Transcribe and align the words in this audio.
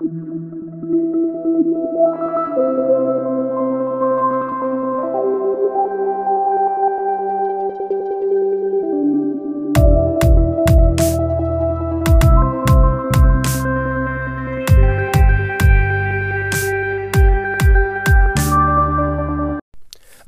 I 0.00 0.06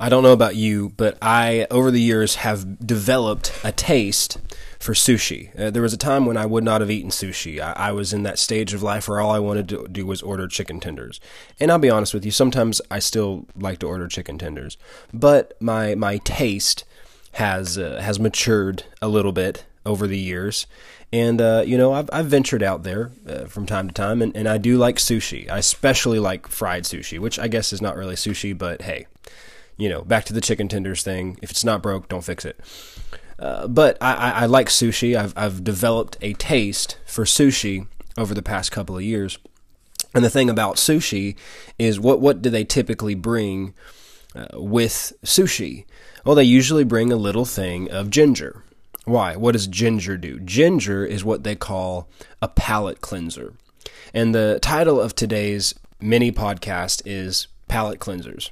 don't 0.09 0.21
know 0.21 0.33
about 0.33 0.55
you, 0.55 0.89
but 0.97 1.17
I, 1.19 1.65
over 1.71 1.89
the 1.89 1.99
years, 1.99 2.35
have 2.35 2.85
developed 2.85 3.51
a 3.63 3.71
taste 3.71 4.37
for 4.83 4.93
sushi. 4.93 5.57
Uh, 5.57 5.71
there 5.71 5.81
was 5.81 5.93
a 5.93 5.97
time 5.97 6.25
when 6.25 6.35
I 6.35 6.45
would 6.45 6.63
not 6.63 6.81
have 6.81 6.91
eaten 6.91 7.09
sushi. 7.09 7.59
I, 7.61 7.71
I, 7.71 7.91
was 7.93 8.11
in 8.11 8.23
that 8.23 8.37
stage 8.37 8.73
of 8.73 8.83
life 8.83 9.07
where 9.07 9.21
all 9.21 9.31
I 9.31 9.39
wanted 9.39 9.69
to 9.69 9.87
do 9.87 10.05
was 10.05 10.21
order 10.21 10.45
chicken 10.45 10.81
tenders. 10.81 11.21
And 11.57 11.71
I'll 11.71 11.79
be 11.79 11.89
honest 11.89 12.13
with 12.13 12.25
you, 12.25 12.31
sometimes 12.31 12.81
I 12.91 12.99
still 12.99 13.45
like 13.55 13.79
to 13.79 13.87
order 13.87 14.09
chicken 14.09 14.37
tenders, 14.37 14.77
but 15.13 15.59
my 15.61 15.95
my 15.95 16.17
taste 16.17 16.83
has 17.33 17.77
uh, 17.77 18.01
has 18.03 18.19
matured 18.19 18.83
a 19.01 19.07
little 19.07 19.31
bit 19.31 19.63
over 19.85 20.05
the 20.05 20.19
years. 20.19 20.67
And 21.13 21.39
uh, 21.39 21.63
you 21.65 21.77
know, 21.77 21.93
I've, 21.93 22.09
I've 22.11 22.25
ventured 22.25 22.61
out 22.61 22.83
there 22.83 23.11
uh, 23.25 23.45
from 23.45 23.65
time 23.65 23.87
to 23.87 23.93
time, 23.93 24.21
and, 24.21 24.35
and 24.35 24.49
I 24.49 24.57
do 24.57 24.77
like 24.77 24.97
sushi. 24.97 25.49
I 25.49 25.59
especially 25.59 26.19
like 26.19 26.47
fried 26.47 26.83
sushi, 26.83 27.19
which 27.19 27.39
I 27.39 27.47
guess 27.47 27.71
is 27.71 27.81
not 27.81 27.95
really 27.95 28.15
sushi, 28.15 28.57
but 28.57 28.81
hey, 28.81 29.07
you 29.77 29.87
know, 29.87 30.01
back 30.01 30.25
to 30.25 30.33
the 30.33 30.41
chicken 30.41 30.67
tenders 30.67 31.03
thing. 31.03 31.37
If 31.41 31.51
it's 31.51 31.63
not 31.63 31.81
broke, 31.81 32.09
don't 32.09 32.23
fix 32.25 32.43
it. 32.43 32.59
Uh, 33.43 33.67
but 33.67 33.97
I, 33.99 34.13
I, 34.13 34.29
I, 34.29 34.45
like 34.45 34.69
sushi. 34.69 35.17
I've, 35.17 35.33
I've 35.35 35.65
developed 35.65 36.17
a 36.21 36.31
taste 36.33 36.97
for 37.05 37.25
sushi 37.25 37.87
over 38.17 38.33
the 38.33 38.41
past 38.41 38.71
couple 38.71 38.95
of 38.95 39.03
years. 39.03 39.37
And 40.13 40.23
the 40.23 40.29
thing 40.29 40.49
about 40.49 40.77
sushi 40.77 41.35
is 41.77 41.99
what, 41.99 42.21
what 42.21 42.41
do 42.41 42.49
they 42.49 42.63
typically 42.63 43.15
bring 43.15 43.73
uh, 44.33 44.47
with 44.53 45.11
sushi? 45.25 45.83
Well, 46.23 46.35
they 46.35 46.45
usually 46.45 46.85
bring 46.85 47.11
a 47.11 47.17
little 47.17 47.43
thing 47.43 47.91
of 47.91 48.09
ginger. 48.09 48.63
Why? 49.03 49.35
What 49.35 49.51
does 49.51 49.67
ginger 49.67 50.15
do? 50.15 50.39
Ginger 50.39 51.05
is 51.05 51.25
what 51.25 51.43
they 51.43 51.57
call 51.57 52.07
a 52.41 52.47
palate 52.47 53.01
cleanser. 53.01 53.55
And 54.13 54.33
the 54.33 54.59
title 54.61 55.01
of 55.01 55.15
today's 55.15 55.75
mini 55.99 56.31
podcast 56.31 57.01
is 57.03 57.47
Palate 57.67 57.99
Cleansers. 57.99 58.51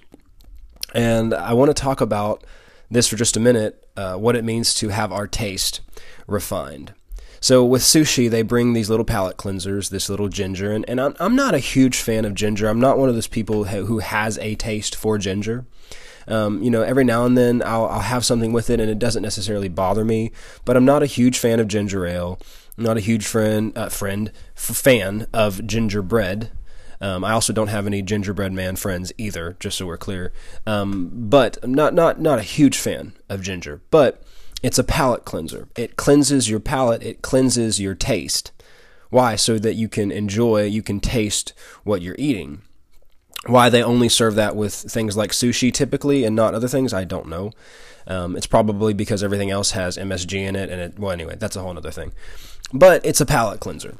And 0.93 1.33
I 1.33 1.53
want 1.53 1.69
to 1.69 1.81
talk 1.81 2.01
about 2.01 2.43
this 2.89 3.07
for 3.07 3.15
just 3.15 3.37
a 3.37 3.39
minute 3.39 3.80
uh, 3.95 4.15
what 4.15 4.35
it 4.35 4.43
means 4.43 4.73
to 4.75 4.89
have 4.89 5.11
our 5.11 5.27
taste 5.27 5.81
refined. 6.27 6.93
So 7.39 7.65
with 7.65 7.81
sushi, 7.81 8.29
they 8.29 8.43
bring 8.43 8.73
these 8.73 8.89
little 8.89 9.03
palate 9.03 9.37
cleansers, 9.37 9.89
this 9.89 10.09
little 10.09 10.29
ginger, 10.29 10.71
and, 10.71 10.87
and 10.87 11.01
I'm, 11.01 11.15
I'm 11.19 11.35
not 11.35 11.55
a 11.55 11.59
huge 11.59 11.97
fan 11.97 12.23
of 12.23 12.35
ginger. 12.35 12.67
I'm 12.67 12.79
not 12.79 12.99
one 12.99 13.09
of 13.09 13.15
those 13.15 13.27
people 13.27 13.63
who 13.63 13.97
has 13.97 14.37
a 14.37 14.53
taste 14.55 14.95
for 14.95 15.17
ginger. 15.17 15.65
Um, 16.27 16.61
you 16.61 16.69
know, 16.69 16.83
every 16.83 17.03
now 17.03 17.25
and 17.25 17.35
then 17.35 17.63
I'll, 17.65 17.87
I'll 17.87 17.99
have 18.01 18.23
something 18.23 18.53
with 18.53 18.69
it, 18.69 18.79
and 18.79 18.91
it 18.91 18.99
doesn't 18.99 19.23
necessarily 19.23 19.69
bother 19.69 20.05
me. 20.05 20.31
But 20.65 20.77
I'm 20.77 20.85
not 20.85 21.01
a 21.01 21.07
huge 21.07 21.39
fan 21.39 21.59
of 21.59 21.67
ginger 21.67 22.05
ale. 22.05 22.39
I'm 22.77 22.83
not 22.83 22.97
a 22.97 23.01
huge 23.01 23.25
friend, 23.25 23.75
uh, 23.75 23.89
friend, 23.89 24.31
f- 24.55 24.77
fan 24.77 25.25
of 25.33 25.65
gingerbread. 25.65 26.51
Um, 27.01 27.25
I 27.25 27.31
also 27.31 27.51
don't 27.51 27.67
have 27.67 27.87
any 27.87 28.01
gingerbread 28.01 28.53
man 28.53 28.75
friends 28.75 29.11
either, 29.17 29.57
just 29.59 29.77
so 29.77 29.87
we're 29.87 29.97
clear. 29.97 30.31
Um, 30.67 31.09
but 31.11 31.57
I'm 31.63 31.73
not 31.73 31.93
not 31.93 32.21
not 32.21 32.39
a 32.39 32.43
huge 32.43 32.77
fan 32.77 33.13
of 33.27 33.41
ginger, 33.41 33.81
but 33.89 34.23
it's 34.63 34.77
a 34.77 34.83
palate 34.83 35.25
cleanser. 35.25 35.67
It 35.75 35.95
cleanses 35.95 36.49
your 36.49 36.59
palate. 36.59 37.01
It 37.01 37.21
cleanses 37.21 37.79
your 37.79 37.95
taste. 37.95 38.51
Why? 39.09 39.35
So 39.35 39.57
that 39.59 39.73
you 39.73 39.89
can 39.89 40.11
enjoy, 40.11 40.65
you 40.65 40.83
can 40.83 40.99
taste 40.99 41.53
what 41.83 42.01
you're 42.01 42.15
eating. 42.17 42.61
Why 43.47 43.69
they 43.69 43.83
only 43.83 44.07
serve 44.07 44.35
that 44.35 44.55
with 44.55 44.73
things 44.73 45.17
like 45.17 45.31
sushi 45.31 45.73
typically 45.73 46.23
and 46.23 46.35
not 46.35 46.53
other 46.53 46.67
things, 46.67 46.93
I 46.93 47.03
don't 47.03 47.27
know. 47.27 47.51
Um, 48.05 48.35
it's 48.35 48.47
probably 48.47 48.93
because 48.93 49.23
everything 49.23 49.49
else 49.49 49.71
has 49.71 49.97
MSG 49.97 50.33
in 50.33 50.55
it, 50.55 50.69
and 50.69 50.79
it, 50.79 50.99
well, 50.99 51.11
anyway, 51.11 51.35
that's 51.37 51.55
a 51.55 51.61
whole 51.61 51.75
other 51.75 51.91
thing. 51.91 52.13
But 52.71 53.05
it's 53.05 53.21
a 53.21 53.25
palate 53.25 53.59
cleanser. 53.59 53.95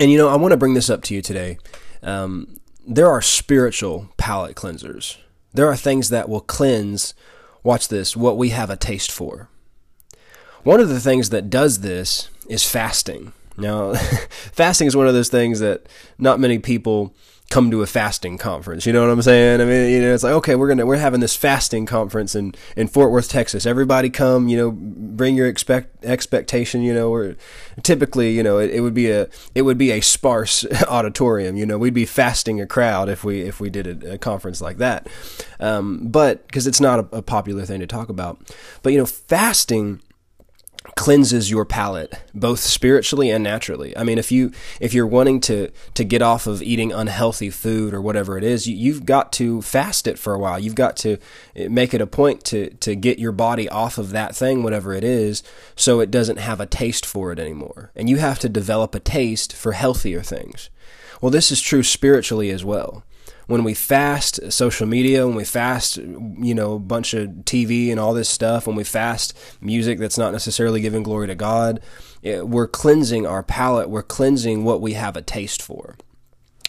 And 0.00 0.10
you 0.10 0.16
know, 0.16 0.28
I 0.28 0.36
want 0.36 0.52
to 0.52 0.56
bring 0.56 0.72
this 0.72 0.88
up 0.88 1.02
to 1.04 1.14
you 1.14 1.20
today. 1.20 1.58
Um, 2.02 2.58
there 2.86 3.06
are 3.06 3.20
spiritual 3.20 4.08
palate 4.16 4.56
cleansers. 4.56 5.18
There 5.52 5.66
are 5.66 5.76
things 5.76 6.08
that 6.08 6.26
will 6.26 6.40
cleanse, 6.40 7.12
watch 7.62 7.88
this, 7.88 8.16
what 8.16 8.38
we 8.38 8.48
have 8.48 8.70
a 8.70 8.76
taste 8.76 9.12
for. 9.12 9.50
One 10.62 10.80
of 10.80 10.88
the 10.88 11.00
things 11.00 11.28
that 11.30 11.50
does 11.50 11.80
this 11.80 12.30
is 12.48 12.64
fasting. 12.64 13.34
Now, 13.58 13.92
fasting 14.52 14.86
is 14.86 14.96
one 14.96 15.06
of 15.06 15.12
those 15.12 15.28
things 15.28 15.60
that 15.60 15.86
not 16.18 16.40
many 16.40 16.58
people 16.58 17.14
come 17.50 17.70
to 17.72 17.82
a 17.82 17.86
fasting 17.86 18.38
conference. 18.38 18.86
You 18.86 18.92
know 18.92 19.02
what 19.02 19.10
I'm 19.10 19.20
saying? 19.20 19.60
I 19.60 19.64
mean, 19.64 19.90
you 19.90 20.00
know, 20.00 20.14
it's 20.14 20.22
like, 20.22 20.32
okay, 20.34 20.54
we're 20.54 20.68
gonna 20.68 20.86
we're 20.86 20.96
having 20.96 21.20
this 21.20 21.36
fasting 21.36 21.84
conference 21.84 22.34
in 22.34 22.54
in 22.76 22.86
Fort 22.86 23.10
Worth, 23.10 23.28
Texas. 23.28 23.66
Everybody 23.66 24.08
come, 24.08 24.48
you 24.48 24.56
know, 24.56 24.70
bring 24.70 25.36
your 25.36 25.48
expect 25.48 26.04
expectation. 26.04 26.82
You 26.82 26.94
know, 26.94 27.12
or 27.12 27.36
typically, 27.82 28.32
you 28.32 28.42
know, 28.42 28.58
it, 28.58 28.70
it 28.70 28.80
would 28.80 28.94
be 28.94 29.10
a 29.10 29.28
it 29.54 29.62
would 29.62 29.76
be 29.76 29.90
a 29.90 30.00
sparse 30.00 30.64
auditorium. 30.88 31.56
You 31.56 31.66
know, 31.66 31.76
we'd 31.76 31.92
be 31.92 32.06
fasting 32.06 32.60
a 32.60 32.66
crowd 32.66 33.08
if 33.08 33.24
we 33.24 33.42
if 33.42 33.60
we 33.60 33.68
did 33.68 34.04
a, 34.04 34.14
a 34.14 34.18
conference 34.18 34.60
like 34.60 34.78
that. 34.78 35.08
Um, 35.58 36.08
but 36.08 36.46
because 36.46 36.66
it's 36.66 36.80
not 36.80 37.00
a, 37.00 37.16
a 37.18 37.22
popular 37.22 37.66
thing 37.66 37.80
to 37.80 37.86
talk 37.86 38.08
about, 38.08 38.38
but 38.82 38.92
you 38.92 38.98
know, 38.98 39.06
fasting 39.06 40.00
cleanses 41.00 41.50
your 41.50 41.64
palate 41.64 42.12
both 42.34 42.60
spiritually 42.60 43.30
and 43.30 43.42
naturally. 43.42 43.96
I 43.96 44.04
mean, 44.04 44.18
if 44.18 44.30
you 44.30 44.52
if 44.80 44.92
you're 44.92 45.06
wanting 45.06 45.40
to 45.40 45.70
to 45.94 46.04
get 46.04 46.20
off 46.20 46.46
of 46.46 46.62
eating 46.62 46.92
unhealthy 46.92 47.48
food 47.48 47.94
or 47.94 48.02
whatever 48.02 48.36
it 48.36 48.44
is, 48.44 48.66
you, 48.66 48.92
have 48.92 49.06
got 49.06 49.32
to 49.32 49.62
fast 49.62 50.06
it 50.06 50.18
for 50.18 50.34
a 50.34 50.38
while. 50.38 50.58
You've 50.58 50.74
got 50.74 50.98
to 50.98 51.16
eh, 51.56 51.68
make 51.68 51.94
it 51.94 52.02
a 52.02 52.06
point 52.06 52.44
to 52.44 52.68
to 52.80 52.94
get 52.94 53.18
your 53.18 53.32
body 53.32 53.66
off 53.66 53.96
of 53.96 54.10
that 54.10 54.36
thing, 54.36 54.62
whatever 54.62 54.92
it 54.92 55.02
is, 55.02 55.42
so 55.74 56.00
it 56.00 56.10
doesn't 56.10 56.36
have 56.36 56.60
a 56.60 56.66
taste 56.66 57.06
for 57.06 57.32
it 57.32 57.38
anymore. 57.38 57.92
And 57.96 58.10
you 58.10 58.18
have 58.18 58.38
to 58.40 58.50
develop 58.50 58.94
a 58.94 59.00
taste 59.00 59.54
for 59.54 59.72
healthier 59.72 60.20
things. 60.20 60.68
Well, 61.22 61.30
this 61.30 61.50
is 61.50 61.62
true 61.62 61.82
spiritually 61.82 62.50
as 62.50 62.62
well 62.62 63.04
when 63.50 63.64
we 63.64 63.74
fast 63.74 64.52
social 64.52 64.86
media, 64.86 65.26
when 65.26 65.34
we 65.34 65.42
fast, 65.42 65.96
you 65.96 66.54
know, 66.54 66.74
a 66.74 66.78
bunch 66.78 67.14
of 67.14 67.28
TV 67.44 67.90
and 67.90 67.98
all 67.98 68.14
this 68.14 68.28
stuff, 68.28 68.64
when 68.64 68.76
we 68.76 68.84
fast 68.84 69.36
music 69.60 69.98
that's 69.98 70.16
not 70.16 70.30
necessarily 70.30 70.80
giving 70.80 71.02
glory 71.02 71.26
to 71.26 71.34
God, 71.34 71.80
eh, 72.22 72.42
we're 72.42 72.68
cleansing 72.68 73.26
our 73.26 73.42
palate. 73.42 73.90
We're 73.90 74.04
cleansing 74.04 74.62
what 74.62 74.80
we 74.80 74.92
have 74.92 75.16
a 75.16 75.22
taste 75.22 75.62
for. 75.62 75.96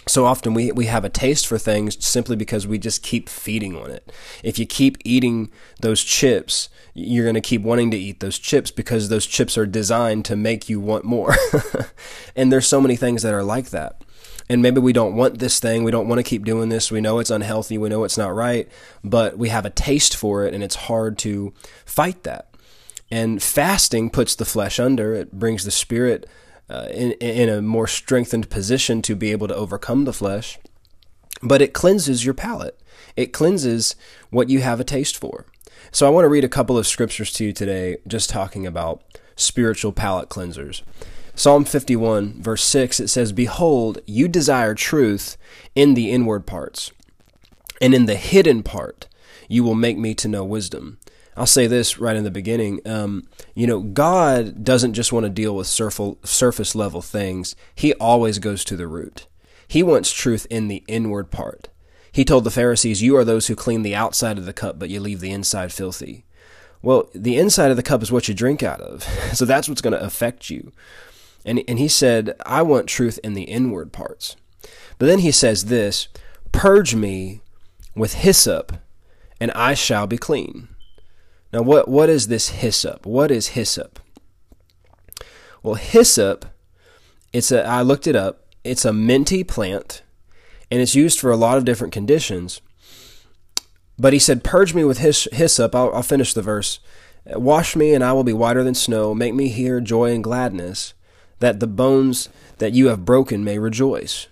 So 0.08 0.26
often 0.26 0.56
we, 0.56 0.72
we 0.72 0.88
have 0.88 1.06
a 1.06 1.10
taste 1.10 1.46
for 1.46 1.60
things 1.60 2.04
simply 2.04 2.36
because 2.36 2.66
we 2.66 2.80
just 2.80 3.04
keep 3.04 3.30
feeding 3.30 3.76
on 3.76 3.92
it. 3.92 4.12
If 4.44 4.58
you 4.58 4.66
keep 4.66 4.98
eating 5.06 5.52
those 5.82 6.04
chips, 6.04 6.68
you're 6.96 7.26
going 7.26 7.36
to 7.36 7.42
keep 7.42 7.62
wanting 7.62 7.92
to 7.92 7.98
eat 7.98 8.22
those 8.22 8.40
chips 8.40 8.72
because 8.72 9.10
those 9.10 9.28
chips 9.28 9.56
are 9.56 9.68
designed 9.68 10.26
to 10.26 10.36
make 10.36 10.68
you 10.68 10.80
want 10.80 11.06
more. 11.06 11.36
and 12.36 12.52
there's 12.52 12.66
so 12.66 12.82
many 12.82 12.96
things 12.96 13.22
that 13.22 13.36
are 13.36 13.44
like 13.44 13.70
that 13.70 14.02
and 14.52 14.62
maybe 14.62 14.82
we 14.82 14.92
don't 14.92 15.16
want 15.16 15.40
this 15.40 15.62
thing, 15.62 15.86
we 15.86 15.92
don't 15.92 16.10
want 16.10 16.20
to 16.20 16.30
keep 16.30 16.44
doing 16.44 16.68
this, 16.68 16.92
we 16.92 17.00
know 17.00 17.20
it's 17.20 17.30
unhealthy, 17.30 17.78
we 17.78 17.88
know 17.88 18.04
it's 18.04 18.18
not 18.18 18.36
right, 18.36 18.68
but 19.02 19.38
we 19.38 19.48
have 19.48 19.66
a 19.66 19.70
taste 19.70 20.14
for 20.14 20.44
it 20.44 20.54
and 20.54 20.62
it's 20.62 20.76
hard 20.76 21.18
to 21.20 21.54
fight 21.86 22.24
that. 22.24 22.54
And 23.10 23.42
fasting 23.42 24.10
puts 24.10 24.36
the 24.36 24.44
flesh 24.44 24.78
under, 24.78 25.14
it 25.14 25.32
brings 25.32 25.64
the 25.64 25.72
spirit 25.72 26.28
uh, 26.70 26.88
in, 26.92 27.14
in 27.14 27.48
a 27.48 27.62
more 27.62 27.88
strengthened 27.88 28.50
position 28.50 29.02
to 29.04 29.16
be 29.16 29.32
able 29.32 29.48
to 29.48 29.56
overcome 29.56 30.04
the 30.04 30.12
flesh, 30.12 30.60
but 31.42 31.62
it 31.62 31.72
cleanses 31.72 32.26
your 32.26 32.34
palate. 32.34 32.78
It 33.16 33.32
cleanses 33.32 33.96
what 34.32 34.50
you 34.50 34.60
have 34.60 34.82
a 34.82 34.84
taste 34.84 35.18
for. 35.18 35.46
So 35.94 36.06
I 36.06 36.10
want 36.10 36.26
to 36.26 36.30
read 36.30 36.44
a 36.44 36.50
couple 36.50 36.78
of 36.78 36.86
scriptures 36.86 37.32
to 37.34 37.46
you 37.46 37.54
today, 37.54 38.00
just 38.06 38.30
talking 38.30 38.68
about 38.68 39.11
spiritual 39.42 39.92
palate 39.92 40.30
cleansers. 40.30 40.82
Psalm 41.36 41.66
51, 41.66 42.42
verse 42.42 42.64
6, 42.64 43.00
it 43.00 43.08
says, 43.08 43.32
Behold, 43.32 44.00
you 44.06 44.28
desire 44.28 44.76
truth 44.76 45.38
in 45.76 45.94
the 45.94 46.12
inward 46.12 46.46
parts, 46.46 46.92
and 47.82 47.94
in 47.94 48.06
the 48.06 48.16
hidden 48.16 48.64
part 48.64 49.08
you 49.48 49.64
will 49.64 49.76
make 49.76 49.98
me 49.98 50.14
to 50.16 50.28
know 50.28 50.44
wisdom. 50.44 50.98
I'll 51.36 51.46
say 51.46 51.68
this 51.68 51.98
right 51.98 52.16
in 52.16 52.24
the 52.24 52.32
beginning. 52.32 52.82
Um, 52.86 53.28
you 53.56 53.66
know, 53.66 53.82
God 53.82 54.64
doesn't 54.64 54.94
just 54.94 55.14
want 55.14 55.26
to 55.26 55.30
deal 55.30 55.56
with 55.56 55.68
surface 55.68 56.76
level 56.76 57.02
things, 57.02 57.56
He 57.74 57.94
always 57.96 58.40
goes 58.40 58.64
to 58.66 58.76
the 58.76 58.88
root. 58.88 59.28
He 59.68 59.84
wants 59.84 60.12
truth 60.12 60.46
in 60.50 60.68
the 60.68 60.84
inward 60.88 61.32
part. 61.32 61.70
He 62.12 62.26
told 62.26 62.44
the 62.44 62.52
Pharisees, 62.52 63.02
You 63.02 63.16
are 63.16 63.24
those 63.24 63.48
who 63.48 63.56
clean 63.56 63.84
the 63.84 63.96
outside 63.96 64.38
of 64.38 64.46
the 64.46 64.54
cup, 64.54 64.78
but 64.78 64.90
you 64.90 65.00
leave 65.00 65.22
the 65.22 65.32
inside 65.32 65.72
filthy. 65.72 66.26
Well, 66.82 67.10
the 67.14 67.38
inside 67.38 67.72
of 67.72 67.78
the 67.78 67.84
cup 67.84 68.02
is 68.02 68.12
what 68.12 68.28
you 68.28 68.34
drink 68.34 68.64
out 68.64 68.82
of. 68.82 69.06
So 69.34 69.46
that's 69.46 69.70
what's 69.70 69.82
going 69.82 69.94
to 69.94 70.04
affect 70.04 70.50
you. 70.50 70.72
And, 71.46 71.64
and 71.68 71.80
he 71.80 71.88
said, 71.88 72.36
I 72.46 72.62
want 72.62 72.88
truth 72.88 73.18
in 73.24 73.34
the 73.34 73.44
inward 73.44 73.94
parts. 73.94 74.36
But 74.98 75.06
then 75.06 75.20
he 75.20 75.32
says 75.32 75.66
this 75.66 76.10
Purge 76.52 76.94
me 76.94 77.42
with 77.96 78.14
hyssop, 78.14 78.74
and 79.40 79.52
I 79.52 79.74
shall 79.74 80.06
be 80.06 80.18
clean. 80.18 80.68
Now, 81.54 81.62
what, 81.62 81.88
what 81.88 82.10
is 82.10 82.28
this 82.28 82.50
hyssop? 82.50 83.06
What 83.06 83.32
is 83.32 83.50
hyssop? 83.50 84.00
Well, 85.64 85.76
hyssop, 85.76 86.46
it's 87.34 87.52
a, 87.52 87.66
I 87.66 87.82
looked 87.82 88.08
it 88.08 88.16
up. 88.16 88.46
it's 88.64 88.86
a 88.86 88.94
minty 88.94 89.44
plant, 89.44 90.02
and 90.70 90.82
it's 90.82 90.96
used 90.96 91.20
for 91.20 91.32
a 91.32 91.38
lot 91.38 91.58
of 91.58 91.66
different 91.66 91.94
conditions. 91.94 92.62
But 94.02 94.14
he 94.14 94.20
said, 94.20 94.44
Purge 94.44 94.74
me 94.74 94.84
with 94.84 94.98
hyssop. 94.98 95.76
I'll, 95.76 95.94
I'll 95.94 96.02
finish 96.02 96.34
the 96.34 96.42
verse. 96.42 96.80
Wash 97.28 97.76
me, 97.76 97.94
and 97.94 98.04
I 98.04 98.14
will 98.14 98.24
be 98.24 98.34
whiter 98.34 98.64
than 98.64 98.74
snow. 98.74 99.14
Make 99.14 99.36
me 99.36 99.50
hear 99.50 99.80
joy 99.80 100.12
and 100.12 100.24
gladness, 100.24 100.96
that 101.38 101.60
the 101.60 101.68
bones 101.68 102.28
that 102.58 102.74
you 102.74 102.88
have 102.88 103.06
broken 103.06 103.44
may 103.44 103.60
rejoice. 103.60 104.28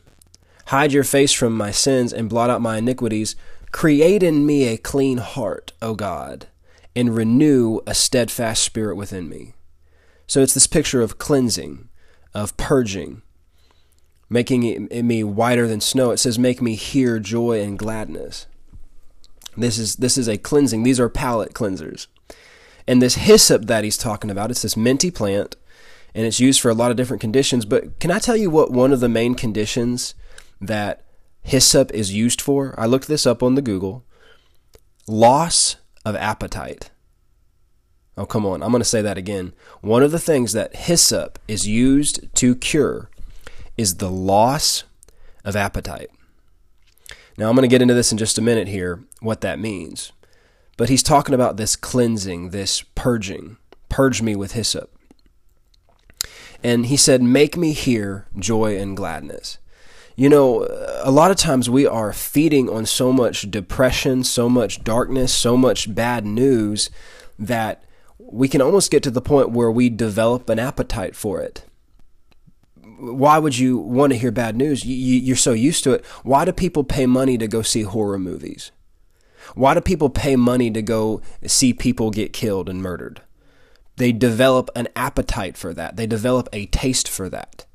Hide 0.67 0.91
your 0.91 1.03
face 1.03 1.31
from 1.33 1.55
my 1.55 1.69
sins 1.69 2.11
and 2.11 2.27
blot 2.29 2.49
out 2.49 2.61
my 2.61 2.77
iniquities. 2.77 3.35
Create 3.71 4.23
in 4.23 4.43
me 4.43 4.65
a 4.65 4.75
clean 4.75 5.19
heart, 5.19 5.71
O 5.83 5.93
God, 5.93 6.47
and 6.95 7.15
renew 7.15 7.79
a 7.85 7.93
steadfast 7.93 8.63
spirit 8.63 8.95
within 8.95 9.29
me. 9.29 9.53
So 10.25 10.41
it's 10.41 10.55
this 10.55 10.65
picture 10.65 11.03
of 11.03 11.19
cleansing, 11.19 11.89
of 12.33 12.57
purging, 12.57 13.21
making 14.31 14.87
me 15.05 15.23
whiter 15.23 15.67
than 15.67 15.79
snow. 15.79 16.09
It 16.09 16.17
says, 16.17 16.39
Make 16.39 16.59
me 16.59 16.73
hear 16.73 17.19
joy 17.19 17.61
and 17.61 17.77
gladness. 17.77 18.47
This 19.57 19.77
is 19.77 19.97
this 19.97 20.17
is 20.17 20.27
a 20.27 20.37
cleansing. 20.37 20.83
These 20.83 20.99
are 20.99 21.09
palate 21.09 21.53
cleansers. 21.53 22.07
And 22.87 23.01
this 23.01 23.15
hyssop 23.15 23.65
that 23.65 23.83
he's 23.83 23.97
talking 23.97 24.31
about, 24.31 24.49
it's 24.49 24.63
this 24.63 24.75
minty 24.75 25.11
plant, 25.11 25.55
and 26.15 26.25
it's 26.25 26.39
used 26.39 26.59
for 26.59 26.71
a 26.71 26.73
lot 26.73 26.91
of 26.91 26.97
different 26.97 27.21
conditions. 27.21 27.65
But 27.65 27.99
can 27.99 28.09
I 28.09 28.19
tell 28.19 28.35
you 28.35 28.49
what 28.49 28.71
one 28.71 28.91
of 28.91 28.99
the 28.99 29.09
main 29.09 29.35
conditions 29.35 30.15
that 30.59 31.05
hyssop 31.41 31.91
is 31.93 32.13
used 32.13 32.41
for? 32.41 32.73
I 32.79 32.85
looked 32.87 33.07
this 33.07 33.27
up 33.27 33.43
on 33.43 33.55
the 33.55 33.61
Google. 33.61 34.05
Loss 35.07 35.75
of 36.05 36.15
appetite. 36.15 36.89
Oh, 38.17 38.25
come 38.25 38.45
on. 38.45 38.61
I'm 38.61 38.71
going 38.71 38.81
to 38.81 38.85
say 38.85 39.01
that 39.01 39.17
again. 39.17 39.53
One 39.81 40.03
of 40.03 40.11
the 40.11 40.19
things 40.19 40.53
that 40.53 40.75
hyssop 40.75 41.39
is 41.47 41.67
used 41.67 42.33
to 42.35 42.55
cure 42.55 43.09
is 43.77 43.95
the 43.95 44.11
loss 44.11 44.83
of 45.45 45.55
appetite. 45.55 46.09
Now, 47.39 47.47
I'm 47.47 47.55
going 47.55 47.61
to 47.61 47.69
get 47.69 47.81
into 47.81 47.93
this 47.93 48.11
in 48.11 48.17
just 48.17 48.37
a 48.37 48.41
minute 48.41 48.67
here, 48.67 49.01
what 49.21 49.39
that 49.39 49.59
means. 49.59 50.11
But 50.75 50.89
he's 50.89 51.01
talking 51.01 51.33
about 51.33 51.55
this 51.55 51.77
cleansing, 51.77 52.49
this 52.49 52.81
purging. 52.95 53.55
Purge 53.87 54.21
me 54.21 54.35
with 54.35 54.51
hyssop. 54.51 54.93
And 56.61 56.87
he 56.87 56.97
said, 56.97 57.23
Make 57.23 57.55
me 57.55 57.71
hear 57.71 58.25
joy 58.37 58.77
and 58.77 58.97
gladness. 58.97 59.57
You 60.17 60.27
know, 60.27 60.67
a 61.01 61.11
lot 61.11 61.31
of 61.31 61.37
times 61.37 61.69
we 61.69 61.87
are 61.87 62.11
feeding 62.11 62.69
on 62.69 62.85
so 62.85 63.13
much 63.13 63.49
depression, 63.49 64.25
so 64.25 64.49
much 64.49 64.83
darkness, 64.83 65.33
so 65.33 65.55
much 65.55 65.95
bad 65.95 66.25
news 66.25 66.89
that 67.39 67.85
we 68.17 68.49
can 68.49 68.61
almost 68.61 68.91
get 68.91 69.01
to 69.03 69.11
the 69.11 69.21
point 69.21 69.51
where 69.51 69.71
we 69.71 69.89
develop 69.89 70.49
an 70.49 70.59
appetite 70.59 71.15
for 71.15 71.39
it 71.39 71.63
why 72.99 73.37
would 73.37 73.57
you 73.57 73.77
want 73.77 74.11
to 74.13 74.19
hear 74.19 74.31
bad 74.31 74.55
news? 74.55 74.85
You, 74.85 75.33
are 75.33 75.37
so 75.37 75.53
used 75.53 75.83
to 75.85 75.93
it. 75.93 76.05
Why 76.23 76.45
do 76.45 76.51
people 76.51 76.83
pay 76.83 77.05
money 77.05 77.37
to 77.37 77.47
go 77.47 77.61
see 77.61 77.83
horror 77.83 78.19
movies? 78.19 78.71
Why 79.55 79.73
do 79.73 79.81
people 79.81 80.09
pay 80.09 80.35
money 80.35 80.69
to 80.71 80.81
go 80.81 81.21
see 81.45 81.73
people 81.73 82.11
get 82.11 82.33
killed 82.33 82.69
and 82.69 82.81
murdered? 82.81 83.21
They 83.95 84.11
develop 84.11 84.69
an 84.75 84.87
appetite 84.95 85.57
for 85.57 85.73
that. 85.73 85.95
They 85.95 86.07
develop 86.07 86.49
a 86.53 86.67
taste 86.67 87.07
for 87.07 87.29
that. 87.29 87.65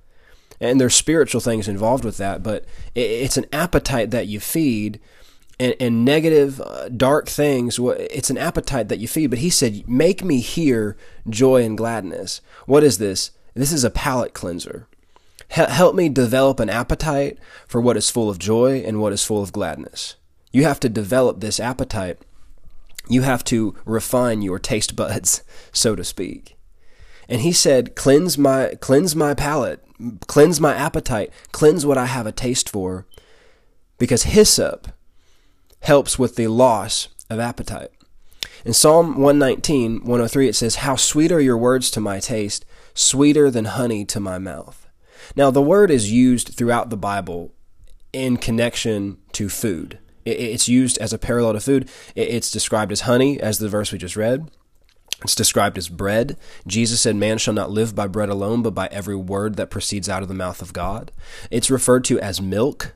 And 0.60 0.80
there's 0.80 0.94
spiritual 0.94 1.40
things 1.40 1.68
involved 1.68 2.04
with 2.04 2.16
that, 2.18 2.42
but 2.42 2.64
it's 2.94 3.36
an 3.36 3.46
appetite 3.52 4.10
that 4.12 4.28
you 4.28 4.40
feed. 4.40 5.00
And, 5.60 5.76
and 5.78 6.04
negative, 6.04 6.60
uh, 6.60 6.88
dark 6.88 7.28
things, 7.28 7.78
it's 7.80 8.30
an 8.30 8.38
appetite 8.38 8.88
that 8.88 8.98
you 8.98 9.06
feed. 9.06 9.28
But 9.28 9.38
he 9.38 9.50
said, 9.50 9.88
Make 9.88 10.24
me 10.24 10.40
hear 10.40 10.96
joy 11.28 11.62
and 11.62 11.78
gladness. 11.78 12.40
What 12.66 12.82
is 12.82 12.98
this? 12.98 13.30
This 13.54 13.72
is 13.72 13.84
a 13.84 13.90
palate 13.90 14.34
cleanser 14.34 14.88
help 15.48 15.94
me 15.94 16.08
develop 16.08 16.60
an 16.60 16.68
appetite 16.68 17.38
for 17.66 17.80
what 17.80 17.96
is 17.96 18.10
full 18.10 18.28
of 18.28 18.38
joy 18.38 18.82
and 18.84 19.00
what 19.00 19.12
is 19.12 19.24
full 19.24 19.42
of 19.42 19.52
gladness. 19.52 20.16
You 20.52 20.64
have 20.64 20.80
to 20.80 20.88
develop 20.88 21.40
this 21.40 21.58
appetite. 21.58 22.18
You 23.08 23.22
have 23.22 23.44
to 23.44 23.74
refine 23.84 24.42
your 24.42 24.58
taste 24.58 24.96
buds, 24.96 25.42
so 25.72 25.94
to 25.96 26.04
speak. 26.04 26.56
And 27.28 27.40
he 27.40 27.52
said, 27.52 27.94
"Cleanse 27.94 28.36
my 28.36 28.76
cleanse 28.80 29.16
my 29.16 29.34
palate, 29.34 29.84
cleanse 30.26 30.60
my 30.60 30.74
appetite, 30.74 31.32
cleanse 31.52 31.86
what 31.86 31.98
I 31.98 32.06
have 32.06 32.26
a 32.26 32.32
taste 32.32 32.68
for." 32.68 33.06
Because 33.98 34.24
hyssop 34.24 34.88
helps 35.80 36.18
with 36.18 36.36
the 36.36 36.48
loss 36.48 37.08
of 37.30 37.38
appetite. 37.38 37.90
In 38.64 38.72
Psalm 38.72 39.20
119, 39.20 40.00
103 40.04 40.48
it 40.48 40.54
says, 40.54 40.76
"How 40.76 40.96
sweet 40.96 41.32
are 41.32 41.40
your 41.40 41.56
words 41.56 41.90
to 41.92 42.00
my 42.00 42.20
taste, 42.20 42.64
sweeter 42.94 43.50
than 43.50 43.64
honey 43.64 44.04
to 44.06 44.20
my 44.20 44.38
mouth." 44.38 44.83
Now, 45.36 45.50
the 45.50 45.62
word 45.62 45.90
is 45.90 46.12
used 46.12 46.48
throughout 46.48 46.90
the 46.90 46.96
Bible 46.96 47.52
in 48.12 48.36
connection 48.36 49.18
to 49.32 49.48
food. 49.48 49.98
It's 50.24 50.68
used 50.68 50.96
as 50.98 51.12
a 51.12 51.18
parallel 51.18 51.52
to 51.54 51.60
food. 51.60 51.88
It's 52.14 52.50
described 52.50 52.92
as 52.92 53.02
honey, 53.02 53.38
as 53.40 53.58
the 53.58 53.68
verse 53.68 53.92
we 53.92 53.98
just 53.98 54.16
read. 54.16 54.50
It's 55.22 55.34
described 55.34 55.78
as 55.78 55.88
bread. 55.88 56.36
Jesus 56.66 57.00
said, 57.00 57.16
Man 57.16 57.38
shall 57.38 57.54
not 57.54 57.70
live 57.70 57.94
by 57.94 58.06
bread 58.06 58.28
alone, 58.28 58.62
but 58.62 58.74
by 58.74 58.88
every 58.90 59.16
word 59.16 59.56
that 59.56 59.70
proceeds 59.70 60.08
out 60.08 60.22
of 60.22 60.28
the 60.28 60.34
mouth 60.34 60.60
of 60.62 60.72
God. 60.72 61.12
It's 61.50 61.70
referred 61.70 62.04
to 62.04 62.20
as 62.20 62.40
milk. 62.40 62.94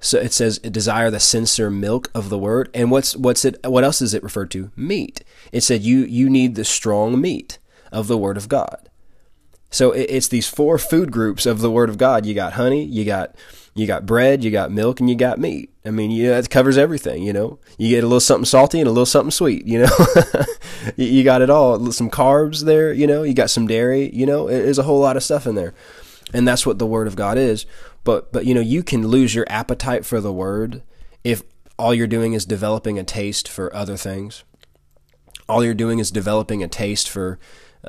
So 0.00 0.18
it 0.18 0.32
says, 0.32 0.58
desire 0.58 1.10
the 1.10 1.20
sincere 1.20 1.70
milk 1.70 2.10
of 2.12 2.28
the 2.28 2.38
word. 2.38 2.68
And 2.74 2.90
what's 2.90 3.16
what's 3.16 3.44
it 3.44 3.56
what 3.64 3.84
else 3.84 4.02
is 4.02 4.14
it 4.14 4.22
referred 4.22 4.50
to? 4.50 4.72
Meat. 4.74 5.22
It 5.52 5.60
said 5.60 5.82
you 5.82 6.00
you 6.00 6.28
need 6.28 6.56
the 6.56 6.64
strong 6.64 7.20
meat 7.20 7.58
of 7.92 8.08
the 8.08 8.18
word 8.18 8.36
of 8.36 8.48
God. 8.48 8.90
So 9.72 9.90
it's 9.92 10.28
these 10.28 10.46
four 10.46 10.76
food 10.76 11.10
groups 11.10 11.46
of 11.46 11.60
the 11.60 11.70
Word 11.70 11.88
of 11.88 11.96
God. 11.96 12.26
You 12.26 12.34
got 12.34 12.52
honey, 12.52 12.84
you 12.84 13.06
got 13.06 13.34
you 13.74 13.86
got 13.86 14.04
bread, 14.04 14.44
you 14.44 14.50
got 14.50 14.70
milk, 14.70 15.00
and 15.00 15.08
you 15.08 15.16
got 15.16 15.38
meat. 15.38 15.70
I 15.84 15.90
mean, 15.90 16.10
yeah, 16.10 16.38
it 16.38 16.50
covers 16.50 16.76
everything. 16.76 17.22
You 17.22 17.32
know, 17.32 17.58
you 17.78 17.88
get 17.88 18.04
a 18.04 18.06
little 18.06 18.20
something 18.20 18.44
salty 18.44 18.80
and 18.80 18.86
a 18.86 18.92
little 18.92 19.06
something 19.06 19.30
sweet. 19.30 19.66
You 19.66 19.80
know, 19.80 20.06
you 20.96 21.24
got 21.24 21.40
it 21.40 21.48
all. 21.48 21.90
Some 21.90 22.10
carbs 22.10 22.64
there. 22.64 22.92
You 22.92 23.06
know, 23.06 23.22
you 23.22 23.32
got 23.32 23.48
some 23.48 23.66
dairy. 23.66 24.14
You 24.14 24.26
know, 24.26 24.46
there's 24.46 24.78
a 24.78 24.82
whole 24.82 25.00
lot 25.00 25.16
of 25.16 25.22
stuff 25.22 25.46
in 25.46 25.54
there, 25.54 25.72
and 26.34 26.46
that's 26.46 26.66
what 26.66 26.78
the 26.78 26.86
Word 26.86 27.06
of 27.06 27.16
God 27.16 27.38
is. 27.38 27.64
But 28.04 28.30
but 28.30 28.44
you 28.44 28.54
know, 28.54 28.60
you 28.60 28.82
can 28.82 29.06
lose 29.06 29.34
your 29.34 29.46
appetite 29.48 30.04
for 30.04 30.20
the 30.20 30.32
Word 30.34 30.82
if 31.24 31.42
all 31.78 31.94
you're 31.94 32.06
doing 32.06 32.34
is 32.34 32.44
developing 32.44 32.98
a 32.98 33.04
taste 33.04 33.48
for 33.48 33.74
other 33.74 33.96
things. 33.96 34.44
All 35.48 35.64
you're 35.64 35.74
doing 35.74 35.98
is 35.98 36.10
developing 36.10 36.62
a 36.62 36.68
taste 36.68 37.08
for 37.08 37.38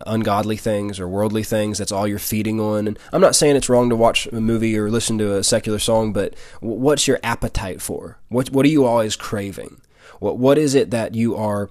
ungodly 0.08 0.58
things 0.58 1.00
or 1.00 1.08
worldly 1.08 1.44
things. 1.44 1.78
That's 1.78 1.92
all 1.92 2.08
you're 2.08 2.20
feeding 2.20 2.60
on. 2.60 2.88
And 2.88 3.00
I'm 3.12 3.22
not 3.22 3.36
saying 3.36 3.56
it's 3.56 3.70
wrong 3.70 3.90
to 3.90 3.96
watch 3.96 4.28
a 4.28 4.42
movie 4.42 4.78
or 4.78 4.90
listen 4.90 5.18
to 5.20 5.36
a 5.36 5.44
secular 5.44 5.80
song, 5.80 6.14
but 6.14 6.36
what's 6.62 7.08
your 7.08 7.20
appetite 7.24 7.82
for? 7.82 8.18
What 8.30 8.50
what 8.50 8.66
are 8.66 8.70
you 8.70 8.86
always 8.86 9.16
craving? 9.16 9.82
What 10.20 10.38
what 10.38 10.58
is 10.58 10.76
it 10.76 10.92
that 10.92 11.16
you 11.16 11.36
are 11.36 11.70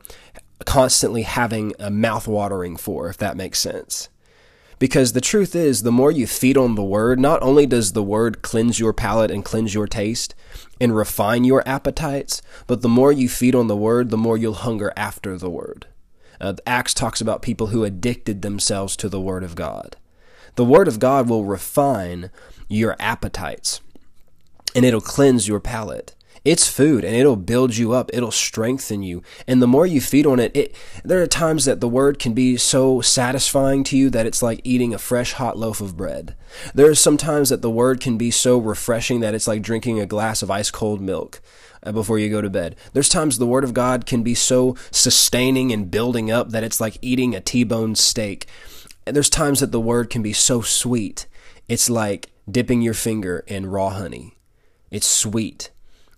constantly 0.65 1.23
having 1.23 1.75
a 1.79 1.91
mouth 1.91 2.29
watering 2.29 2.77
for, 2.77 3.09
if 3.09 3.17
that 3.19 3.37
makes 3.37 3.59
sense? 3.59 4.09
Because 4.83 5.12
the 5.12 5.21
truth 5.21 5.55
is, 5.55 5.85
the 5.85 5.93
more 5.93 6.11
you 6.11 6.27
feed 6.27 6.57
on 6.57 6.75
the 6.75 6.83
word, 6.83 7.21
not 7.21 7.41
only 7.41 7.67
does 7.67 7.93
the 7.93 8.03
word 8.03 8.43
cleanse 8.43 8.81
your 8.81 8.93
palate 8.93 9.31
and 9.31 9.45
cleanse 9.45 9.75
your 9.75 9.87
taste 9.87 10.35
and 10.81 10.97
refine 10.97 11.45
your 11.45 11.62
appetites, 11.69 12.43
but 12.67 12.83
the 12.83 12.89
more 12.89 13.12
you 13.12 13.29
feed 13.29 13.55
on 13.55 13.69
the 13.69 13.77
word, 13.77 14.11
the 14.11 14.17
more 14.17 14.37
you'll 14.37 14.55
hunger 14.55 14.93
after 14.97 15.39
the 15.39 15.49
word. 15.49 15.87
Uh, 16.41 16.55
Acts 16.67 16.95
talks 16.95 17.21
about 17.21 17.43
people 17.43 17.69
who 17.69 17.85
addicted 17.85 18.43
themselves 18.43 18.97
to 18.97 19.09
the 19.09 19.21
Word 19.21 19.45
of 19.45 19.55
God. 19.55 19.99
The 20.57 20.65
Word 20.65 20.89
of 20.89 20.99
God 20.99 21.29
will 21.29 21.45
refine 21.45 22.33
your 22.69 22.97
appetites 22.99 23.83
and 24.75 24.85
it'll 24.85 25.01
cleanse 25.01 25.47
your 25.47 25.61
palate. 25.61 26.17
It's 26.45 26.69
food 26.69 27.05
and 27.05 27.15
it'll 27.15 27.37
build 27.37 27.77
you 27.77 27.93
up. 27.93 28.11
It'll 28.13 28.33
strengthen 28.33 29.03
you. 29.03 29.23
And 29.47 29.63
the 29.63 29.69
more 29.69 29.87
you 29.87 30.01
feed 30.01 30.27
on 30.27 30.41
it, 30.41 30.57
it 30.57 30.75
there 31.05 31.23
are 31.23 31.27
times 31.27 31.65
that 31.67 31.81
the 31.81 31.89
word 31.89 32.19
can 32.19 32.35
be 32.35 32.57
so 32.57 33.01
satisfying 33.01 33.85
to 33.85 33.97
you 33.97 34.11
that 34.11 34.27
it's 34.27 34.43
like 34.43 34.61
eating 34.65 34.93
a 34.93 34.99
fresh 34.99 35.35
hot 35.35 35.57
loaf 35.57 35.81
of 35.81 35.97
bread. 35.97 36.35
There 36.75 36.91
are 36.91 36.97
some 36.97 37.17
times 37.17 37.51
that 37.51 37.63
the 37.63 37.71
word 37.71 38.01
can 38.01 38.19
be 38.19 38.33
so 38.33 38.59
refreshing 38.59 39.21
that 39.21 39.35
it's 39.35 39.47
like 39.47 39.63
drinking 39.63 40.01
a 40.01 40.07
glass 40.07 40.43
of 40.43 40.51
ice 40.51 40.71
cold 40.71 41.01
milk. 41.01 41.41
Uh, 41.85 41.91
before 41.91 42.17
you 42.17 42.31
go 42.31 42.41
to 42.41 42.49
bed. 42.49 42.77
There's 42.93 43.09
times 43.09 43.39
the 43.39 43.47
Word 43.47 43.65
of 43.65 43.75
God 43.75 44.07
can 44.07 44.23
be 44.23 44.37
so 44.37 44.77
sustaining 44.93 45.73
and 45.73 45.91
building 45.91 46.31
up 46.31 46.51
that 46.51 46.63
it's 46.63 46.81
like 46.81 46.97
eating 47.03 47.35
a 47.35 47.41
T-bone 47.41 47.97
steak. 47.97 48.47
And 49.05 49.17
there's 49.17 49.29
times 49.29 49.59
that 49.59 49.73
the 49.73 49.81
Word 49.81 50.09
can 50.09 50.23
be 50.23 50.33
so 50.33 50.61
sweet. 50.61 51.27
It's 51.69 51.91
like 51.91 52.31
dipping 52.49 52.83
your 52.83 52.95
finger 52.95 53.43
in 53.49 53.67
raw 53.67 53.91
honey. 53.91 54.39
It's 54.93 55.09
sweet. 55.09 55.73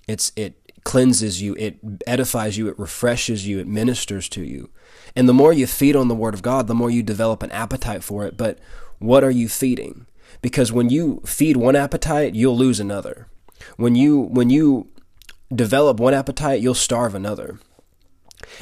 It's 0.07 0.33
it 0.37 0.61
cleanses 0.85 1.41
you, 1.41 1.55
it 1.59 1.79
edifies 2.07 2.59
you, 2.59 2.69
it 2.69 2.79
refreshes 2.79 3.47
you, 3.47 3.59
it 3.59 3.67
ministers 3.67 4.29
to 4.29 4.43
you. 4.43 4.71
And 5.17 5.29
the 5.29 5.35
more 5.35 5.53
you 5.53 5.67
feed 5.67 5.97
on 5.97 6.09
the 6.09 6.15
Word 6.15 6.35
of 6.35 6.43
God, 6.43 6.67
the 6.67 6.75
more 6.75 6.91
you 6.91 7.03
develop 7.03 7.43
an 7.43 7.51
appetite 7.51 8.05
for 8.05 8.27
it. 8.27 8.37
But 8.37 8.59
what 8.99 9.25
are 9.25 9.31
you 9.31 9.49
feeding? 9.49 10.07
Because 10.43 10.73
when 10.73 10.91
you 10.91 11.23
feed 11.25 11.57
one 11.57 11.77
appetite, 11.77 12.35
you'll 12.35 12.57
lose 12.57 12.81
another. 12.81 13.29
When 13.77 13.95
you 13.95 14.21
when 14.21 14.51
you 14.51 14.89
develop 15.55 15.99
one 15.99 16.15
appetite, 16.15 16.61
you'll 16.61 16.75
starve 16.75 17.15
another. 17.15 17.59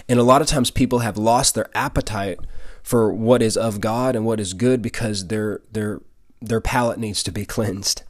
And 0.09 0.21
a 0.21 0.25
lot 0.25 0.41
of 0.41 0.47
times 0.47 0.71
people 0.71 1.01
have 1.01 1.17
lost 1.17 1.55
their 1.55 1.69
appetite 1.75 2.39
for 2.83 3.13
what 3.13 3.43
is 3.43 3.57
of 3.57 3.81
God 3.81 4.15
and 4.15 4.25
what 4.25 4.41
is 4.41 4.55
good 4.55 4.83
because 4.83 5.27
their 5.29 5.61
their 5.71 6.01
their 6.41 6.61
palate 6.61 6.99
needs 6.99 7.23
to 7.25 7.33
be 7.33 7.45
cleansed. 7.57 8.03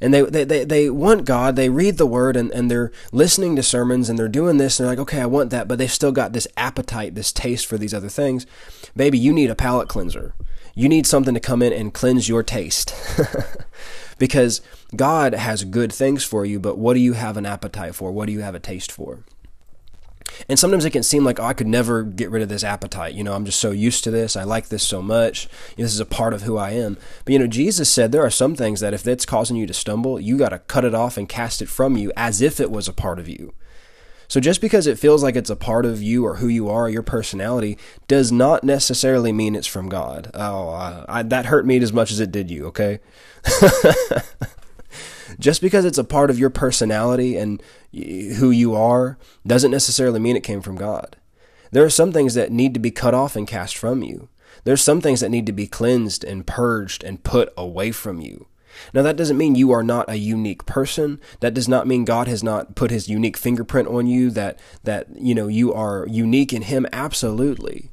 And 0.00 0.12
they, 0.12 0.22
they, 0.22 0.44
they, 0.44 0.64
they 0.64 0.90
want 0.90 1.24
God, 1.24 1.56
they 1.56 1.68
read 1.68 1.98
the 1.98 2.06
word 2.06 2.36
and, 2.36 2.50
and 2.52 2.70
they're 2.70 2.92
listening 3.12 3.56
to 3.56 3.62
sermons 3.62 4.08
and 4.08 4.18
they're 4.18 4.28
doing 4.28 4.56
this 4.56 4.78
and 4.78 4.84
they're 4.84 4.92
like, 4.92 5.02
okay, 5.02 5.20
I 5.20 5.26
want 5.26 5.50
that, 5.50 5.68
but 5.68 5.78
they've 5.78 5.90
still 5.90 6.12
got 6.12 6.32
this 6.32 6.48
appetite, 6.56 7.14
this 7.14 7.32
taste 7.32 7.66
for 7.66 7.78
these 7.78 7.94
other 7.94 8.08
things. 8.08 8.46
Baby, 8.94 9.18
you 9.18 9.32
need 9.32 9.50
a 9.50 9.54
palate 9.54 9.88
cleanser. 9.88 10.34
You 10.74 10.88
need 10.88 11.06
something 11.06 11.34
to 11.34 11.40
come 11.40 11.62
in 11.62 11.72
and 11.72 11.94
cleanse 11.94 12.28
your 12.28 12.42
taste. 12.42 12.94
because 14.18 14.60
God 14.94 15.34
has 15.34 15.64
good 15.64 15.92
things 15.92 16.24
for 16.24 16.44
you, 16.46 16.58
but 16.58 16.78
what 16.78 16.94
do 16.94 17.00
you 17.00 17.14
have 17.14 17.36
an 17.36 17.46
appetite 17.46 17.94
for? 17.94 18.12
What 18.12 18.26
do 18.26 18.32
you 18.32 18.40
have 18.40 18.54
a 18.54 18.60
taste 18.60 18.92
for? 18.92 19.24
And 20.48 20.58
sometimes 20.58 20.84
it 20.84 20.90
can 20.90 21.02
seem 21.02 21.24
like, 21.24 21.40
oh, 21.40 21.44
I 21.44 21.54
could 21.54 21.66
never 21.66 22.02
get 22.02 22.30
rid 22.30 22.42
of 22.42 22.48
this 22.48 22.64
appetite. 22.64 23.14
You 23.14 23.24
know, 23.24 23.34
I'm 23.34 23.44
just 23.44 23.60
so 23.60 23.70
used 23.70 24.04
to 24.04 24.10
this. 24.10 24.36
I 24.36 24.44
like 24.44 24.68
this 24.68 24.82
so 24.82 25.02
much. 25.02 25.48
You 25.76 25.82
know, 25.82 25.84
this 25.84 25.94
is 25.94 26.00
a 26.00 26.06
part 26.06 26.34
of 26.34 26.42
who 26.42 26.56
I 26.56 26.70
am. 26.70 26.96
But, 27.24 27.32
you 27.32 27.38
know, 27.38 27.46
Jesus 27.46 27.88
said 27.90 28.12
there 28.12 28.24
are 28.24 28.30
some 28.30 28.54
things 28.54 28.80
that 28.80 28.94
if 28.94 29.06
it's 29.06 29.26
causing 29.26 29.56
you 29.56 29.66
to 29.66 29.74
stumble, 29.74 30.20
you 30.20 30.38
got 30.38 30.50
to 30.50 30.58
cut 30.60 30.84
it 30.84 30.94
off 30.94 31.16
and 31.16 31.28
cast 31.28 31.62
it 31.62 31.68
from 31.68 31.96
you 31.96 32.12
as 32.16 32.40
if 32.40 32.60
it 32.60 32.70
was 32.70 32.88
a 32.88 32.92
part 32.92 33.18
of 33.18 33.28
you. 33.28 33.54
So 34.28 34.40
just 34.40 34.60
because 34.60 34.86
it 34.86 34.98
feels 34.98 35.22
like 35.22 35.36
it's 35.36 35.50
a 35.50 35.56
part 35.56 35.86
of 35.86 36.02
you 36.02 36.24
or 36.24 36.36
who 36.36 36.48
you 36.48 36.68
are, 36.68 36.88
your 36.88 37.02
personality, 37.02 37.78
does 38.08 38.32
not 38.32 38.64
necessarily 38.64 39.32
mean 39.32 39.54
it's 39.54 39.66
from 39.66 39.88
God. 39.88 40.30
Oh, 40.34 40.68
I, 40.70 41.04
I, 41.08 41.22
that 41.22 41.46
hurt 41.46 41.64
me 41.66 41.78
as 41.78 41.92
much 41.92 42.10
as 42.10 42.18
it 42.20 42.32
did 42.32 42.50
you, 42.50 42.66
okay? 42.66 42.98
just 45.38 45.60
because 45.60 45.84
it's 45.84 45.98
a 45.98 46.04
part 46.04 46.30
of 46.30 46.38
your 46.38 46.50
personality 46.50 47.36
and 47.36 47.62
who 47.92 48.50
you 48.50 48.74
are 48.74 49.18
doesn't 49.46 49.70
necessarily 49.70 50.20
mean 50.20 50.36
it 50.36 50.42
came 50.42 50.62
from 50.62 50.76
God. 50.76 51.16
There 51.72 51.84
are 51.84 51.90
some 51.90 52.12
things 52.12 52.34
that 52.34 52.52
need 52.52 52.74
to 52.74 52.80
be 52.80 52.90
cut 52.90 53.14
off 53.14 53.36
and 53.36 53.46
cast 53.46 53.76
from 53.76 54.02
you. 54.02 54.28
There's 54.64 54.82
some 54.82 55.00
things 55.00 55.20
that 55.20 55.30
need 55.30 55.46
to 55.46 55.52
be 55.52 55.66
cleansed 55.66 56.24
and 56.24 56.46
purged 56.46 57.04
and 57.04 57.22
put 57.22 57.52
away 57.56 57.92
from 57.92 58.20
you. 58.20 58.46
Now 58.92 59.02
that 59.02 59.16
doesn't 59.16 59.38
mean 59.38 59.54
you 59.54 59.72
are 59.72 59.82
not 59.82 60.10
a 60.10 60.18
unique 60.18 60.66
person. 60.66 61.20
That 61.40 61.54
does 61.54 61.68
not 61.68 61.86
mean 61.86 62.04
God 62.04 62.28
has 62.28 62.42
not 62.42 62.74
put 62.74 62.90
his 62.90 63.08
unique 63.08 63.36
fingerprint 63.36 63.88
on 63.88 64.06
you 64.06 64.30
that 64.30 64.58
that 64.84 65.08
you 65.16 65.34
know 65.34 65.48
you 65.48 65.72
are 65.72 66.06
unique 66.08 66.52
in 66.52 66.62
him 66.62 66.86
absolutely. 66.92 67.90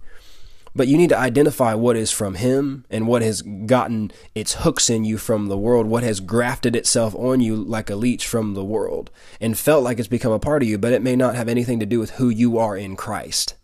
But 0.75 0.87
you 0.87 0.97
need 0.97 1.09
to 1.09 1.17
identify 1.17 1.75
what 1.75 1.95
is 1.95 2.11
from 2.11 2.35
Him 2.35 2.85
and 2.89 3.07
what 3.07 3.21
has 3.21 3.41
gotten 3.41 4.11
its 4.33 4.55
hooks 4.55 4.89
in 4.89 5.05
you 5.05 5.17
from 5.17 5.47
the 5.47 5.57
world, 5.57 5.85
what 5.85 6.03
has 6.03 6.19
grafted 6.19 6.75
itself 6.75 7.13
on 7.15 7.41
you 7.41 7.55
like 7.55 7.89
a 7.89 7.95
leech 7.95 8.27
from 8.27 8.55
the 8.55 8.63
world 8.63 9.11
and 9.39 9.57
felt 9.57 9.83
like 9.83 9.99
it's 9.99 10.07
become 10.07 10.31
a 10.31 10.39
part 10.39 10.63
of 10.63 10.69
you, 10.69 10.77
but 10.77 10.93
it 10.93 11.03
may 11.03 11.15
not 11.15 11.35
have 11.35 11.47
anything 11.47 11.79
to 11.79 11.85
do 11.85 11.99
with 11.99 12.11
who 12.11 12.29
you 12.29 12.57
are 12.57 12.75
in 12.75 12.95
Christ. 12.95 13.55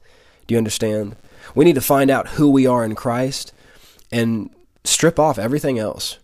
Do 0.45 0.53
you 0.53 0.59
understand? 0.59 1.15
We 1.55 1.65
need 1.65 1.75
to 1.75 1.81
find 1.81 2.11
out 2.11 2.29
who 2.29 2.49
we 2.49 2.67
are 2.67 2.85
in 2.85 2.93
Christ 2.93 3.53
and 4.11 4.51
strip 4.83 5.19
off 5.19 5.39
everything 5.39 5.79
else. 5.79 6.19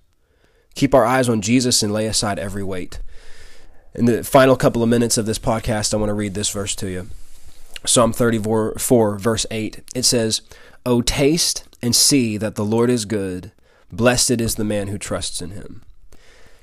Keep 0.75 0.93
our 0.93 1.05
eyes 1.05 1.29
on 1.29 1.41
Jesus 1.41 1.81
and 1.81 1.93
lay 1.93 2.05
aside 2.05 2.37
every 2.37 2.63
weight. 2.63 2.99
In 3.95 4.05
the 4.05 4.23
final 4.23 4.55
couple 4.55 4.83
of 4.83 4.89
minutes 4.89 5.17
of 5.17 5.25
this 5.25 5.39
podcast, 5.39 5.93
I 5.93 5.97
want 5.97 6.09
to 6.09 6.13
read 6.13 6.33
this 6.33 6.49
verse 6.49 6.75
to 6.75 6.89
you. 6.89 7.09
Psalm 7.85 8.13
34, 8.13 9.17
verse 9.17 9.45
8. 9.51 9.81
It 9.93 10.03
says, 10.03 10.41
O 10.85 11.01
taste 11.01 11.63
and 11.81 11.95
see 11.95 12.37
that 12.37 12.55
the 12.55 12.65
Lord 12.65 12.89
is 12.89 13.05
good. 13.05 13.51
Blessed 13.91 14.41
is 14.41 14.55
the 14.55 14.63
man 14.63 14.87
who 14.87 14.97
trusts 14.97 15.41
in 15.41 15.51
him. 15.51 15.83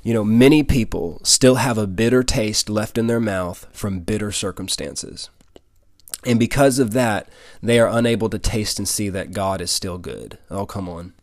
You 0.02 0.12
know, 0.14 0.24
many 0.24 0.62
people 0.62 1.20
still 1.22 1.56
have 1.56 1.78
a 1.78 1.86
bitter 1.86 2.22
taste 2.22 2.68
left 2.68 2.98
in 2.98 3.06
their 3.06 3.20
mouth 3.20 3.66
from 3.72 4.00
bitter 4.00 4.32
circumstances. 4.32 5.30
And 6.24 6.38
because 6.38 6.78
of 6.78 6.92
that, 6.92 7.28
they 7.62 7.78
are 7.78 7.88
unable 7.88 8.28
to 8.30 8.38
taste 8.38 8.78
and 8.78 8.88
see 8.88 9.08
that 9.08 9.32
God 9.32 9.60
is 9.60 9.70
still 9.70 9.98
good. 9.98 10.38
Oh, 10.50 10.66
come 10.66 10.88
on. 10.88 11.14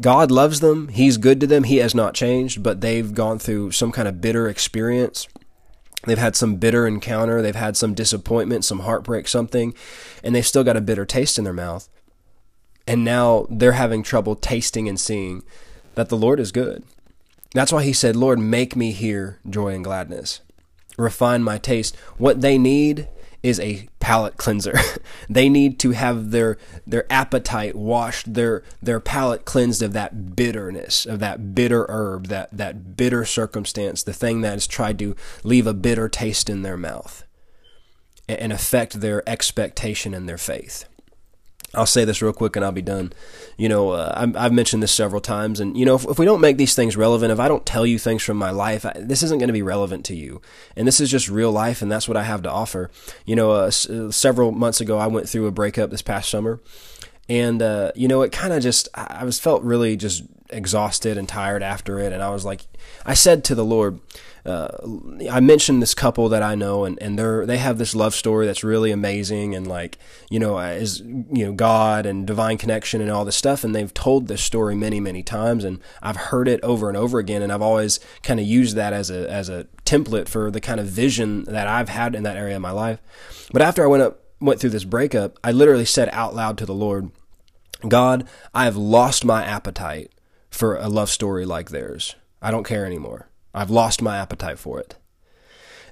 God 0.00 0.30
loves 0.30 0.60
them. 0.60 0.88
He's 0.88 1.16
good 1.16 1.40
to 1.40 1.46
them. 1.46 1.64
He 1.64 1.76
has 1.76 1.94
not 1.94 2.14
changed, 2.14 2.62
but 2.62 2.80
they've 2.80 3.14
gone 3.14 3.38
through 3.38 3.70
some 3.70 3.92
kind 3.92 4.08
of 4.08 4.20
bitter 4.20 4.48
experience. 4.48 5.28
They've 6.04 6.18
had 6.18 6.36
some 6.36 6.56
bitter 6.56 6.86
encounter. 6.86 7.42
They've 7.42 7.54
had 7.54 7.76
some 7.76 7.94
disappointment, 7.94 8.64
some 8.64 8.80
heartbreak, 8.80 9.28
something, 9.28 9.74
and 10.22 10.34
they've 10.34 10.46
still 10.46 10.64
got 10.64 10.76
a 10.76 10.80
bitter 10.80 11.04
taste 11.04 11.38
in 11.38 11.44
their 11.44 11.52
mouth. 11.52 11.88
And 12.86 13.04
now 13.04 13.46
they're 13.50 13.72
having 13.72 14.02
trouble 14.02 14.36
tasting 14.36 14.88
and 14.88 15.00
seeing 15.00 15.42
that 15.94 16.08
the 16.08 16.16
Lord 16.16 16.38
is 16.38 16.52
good. 16.52 16.84
That's 17.52 17.72
why 17.72 17.82
he 17.82 17.92
said, 17.92 18.16
Lord, 18.16 18.38
make 18.38 18.76
me 18.76 18.92
hear 18.92 19.40
joy 19.48 19.74
and 19.74 19.82
gladness. 19.82 20.40
Refine 20.96 21.42
my 21.42 21.58
taste. 21.58 21.96
What 22.18 22.40
they 22.40 22.58
need 22.58 23.08
is 23.42 23.60
a 23.60 23.88
palate 24.00 24.36
cleanser. 24.36 24.74
they 25.28 25.48
need 25.48 25.78
to 25.80 25.90
have 25.92 26.30
their 26.30 26.58
their 26.86 27.10
appetite 27.10 27.74
washed, 27.74 28.34
their 28.34 28.62
their 28.82 29.00
palate 29.00 29.44
cleansed 29.44 29.82
of 29.82 29.92
that 29.92 30.36
bitterness, 30.36 31.06
of 31.06 31.18
that 31.20 31.54
bitter 31.54 31.86
herb, 31.88 32.28
that 32.28 32.48
that 32.56 32.96
bitter 32.96 33.24
circumstance, 33.24 34.02
the 34.02 34.12
thing 34.12 34.40
that 34.40 34.52
has 34.52 34.66
tried 34.66 34.98
to 34.98 35.16
leave 35.42 35.66
a 35.66 35.74
bitter 35.74 36.08
taste 36.08 36.48
in 36.48 36.62
their 36.62 36.76
mouth 36.76 37.24
and 38.28 38.52
affect 38.52 39.00
their 39.00 39.28
expectation 39.28 40.14
and 40.14 40.28
their 40.28 40.38
faith. 40.38 40.86
I'll 41.76 41.86
say 41.86 42.04
this 42.04 42.22
real 42.22 42.32
quick 42.32 42.56
and 42.56 42.64
I'll 42.64 42.72
be 42.72 42.82
done. 42.82 43.12
You 43.56 43.68
know, 43.68 43.90
uh, 43.90 44.32
I've 44.36 44.52
mentioned 44.52 44.82
this 44.82 44.92
several 44.92 45.20
times, 45.20 45.60
and 45.60 45.76
you 45.76 45.84
know, 45.84 45.94
if, 45.94 46.04
if, 46.06 46.18
we 46.18 46.24
don't 46.24 46.40
make 46.40 46.56
these 46.56 46.74
things 46.74 46.96
relevant, 46.96 47.32
if 47.32 47.38
I 47.38 47.48
don't 47.48 47.64
tell 47.64 47.86
you 47.86 47.98
things 47.98 48.22
from 48.22 48.36
my 48.36 48.50
life, 48.50 48.84
I, 48.84 48.92
this 48.96 49.22
isn't 49.22 49.38
going 49.38 49.48
to 49.48 49.52
be 49.52 49.62
relevant 49.62 50.04
to 50.06 50.14
you. 50.14 50.40
And 50.74 50.86
this 50.86 51.00
is 51.00 51.10
just 51.10 51.28
real 51.28 51.52
life, 51.52 51.82
and 51.82 51.90
that's 51.90 52.08
what 52.08 52.16
I 52.16 52.24
have 52.24 52.42
to 52.42 52.50
offer. 52.50 52.90
You 53.24 53.36
know, 53.36 53.52
uh, 53.52 53.66
s- 53.66 53.88
uh, 53.88 54.10
several 54.10 54.52
months 54.52 54.80
ago, 54.80 54.98
I 54.98 55.06
went 55.06 55.28
through 55.28 55.46
a 55.46 55.52
breakup 55.52 55.90
this 55.90 56.02
past 56.02 56.30
summer, 56.30 56.60
and 57.28 57.62
uh, 57.62 57.92
you 57.94 58.08
know, 58.08 58.22
it 58.22 58.32
kind 58.32 58.52
of 58.52 58.62
just 58.62 58.88
I 58.94 59.24
was 59.24 59.38
felt 59.40 59.62
really 59.62 59.96
just 59.96 60.24
exhausted 60.50 61.18
and 61.18 61.28
tired 61.28 61.62
after 61.62 61.98
it, 61.98 62.12
and 62.12 62.22
I 62.22 62.30
was 62.30 62.44
like, 62.44 62.66
I 63.04 63.14
said 63.14 63.44
to 63.44 63.54
the 63.54 63.64
Lord, 63.64 64.00
uh, 64.46 64.68
I 65.28 65.40
mentioned 65.40 65.82
this 65.82 65.92
couple 65.94 66.28
that 66.28 66.42
I 66.42 66.54
know, 66.54 66.84
and 66.84 67.00
and 67.02 67.18
they're 67.18 67.44
they 67.44 67.56
have 67.58 67.78
this 67.78 67.96
love 67.96 68.14
story 68.14 68.46
that's 68.46 68.62
really 68.62 68.92
amazing, 68.92 69.56
and 69.56 69.66
like 69.66 69.98
you 70.30 70.38
know 70.38 70.58
is 70.58 71.00
you 71.00 71.44
know 71.44 71.52
God 71.52 72.06
and 72.06 72.26
divine 72.26 72.56
connection 72.56 73.00
and 73.00 73.10
all 73.10 73.24
this 73.24 73.34
stuff, 73.34 73.64
and 73.64 73.74
they've 73.74 73.92
told 73.92 74.28
this 74.28 74.42
story 74.42 74.76
many 74.76 75.00
many 75.00 75.24
times, 75.24 75.64
and 75.64 75.80
I've 76.00 76.16
heard 76.16 76.46
it 76.46 76.62
over 76.62 76.88
and 76.88 76.96
over 76.96 77.18
again, 77.18 77.42
and 77.42 77.52
I've 77.52 77.62
always 77.62 77.98
kind 78.22 78.38
of 78.38 78.46
used 78.46 78.76
that 78.76 78.92
as 78.92 79.10
a 79.10 79.28
as 79.28 79.48
a 79.48 79.66
template 79.84 80.28
for 80.28 80.50
the 80.52 80.60
kind 80.60 80.78
of 80.78 80.86
vision 80.86 81.42
that 81.44 81.66
I've 81.66 81.88
had 81.88 82.14
in 82.14 82.22
that 82.22 82.36
area 82.36 82.54
of 82.54 82.62
my 82.62 82.70
life. 82.70 83.00
But 83.52 83.62
after 83.62 83.82
I 83.82 83.88
went 83.88 84.04
up 84.04 84.22
went 84.40 84.60
through 84.60 84.70
this 84.70 84.84
breakup, 84.84 85.38
I 85.42 85.50
literally 85.50 85.84
said 85.84 86.08
out 86.12 86.36
loud 86.36 86.56
to 86.58 86.66
the 86.66 86.74
Lord, 86.74 87.10
God, 87.88 88.28
I 88.54 88.64
have 88.64 88.76
lost 88.76 89.24
my 89.24 89.44
appetite 89.44 90.12
for 90.56 90.76
a 90.76 90.88
love 90.88 91.10
story 91.10 91.44
like 91.44 91.70
theirs. 91.70 92.16
I 92.40 92.50
don't 92.50 92.64
care 92.64 92.86
anymore. 92.86 93.28
I've 93.54 93.70
lost 93.70 94.02
my 94.02 94.16
appetite 94.16 94.58
for 94.58 94.78
it. 94.80 94.96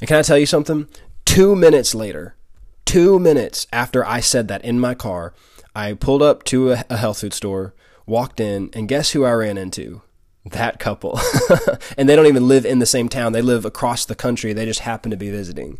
And 0.00 0.08
can 0.08 0.18
I 0.18 0.22
tell 0.22 0.38
you 0.38 0.46
something? 0.46 0.88
Two 1.24 1.56
minutes 1.56 1.94
later, 1.94 2.36
two 2.84 3.18
minutes 3.18 3.66
after 3.72 4.04
I 4.04 4.20
said 4.20 4.48
that 4.48 4.64
in 4.64 4.78
my 4.78 4.94
car, 4.94 5.34
I 5.74 5.94
pulled 5.94 6.22
up 6.22 6.44
to 6.44 6.72
a, 6.72 6.96
health 6.96 7.20
food 7.20 7.32
store, 7.32 7.74
walked 8.06 8.40
in, 8.40 8.70
and 8.74 8.88
guess 8.88 9.10
who 9.10 9.24
I 9.24 9.32
ran 9.32 9.58
into? 9.58 10.02
That 10.44 10.78
couple. 10.78 11.18
and 11.96 12.08
they 12.08 12.14
don't 12.14 12.26
even 12.26 12.46
live 12.46 12.66
in 12.66 12.78
the 12.78 12.86
same 12.86 13.08
town. 13.08 13.32
They 13.32 13.42
live 13.42 13.64
across 13.64 14.04
the 14.04 14.14
country. 14.14 14.52
They 14.52 14.66
just 14.66 14.80
happen 14.80 15.10
to 15.10 15.16
be 15.16 15.30
visiting. 15.30 15.78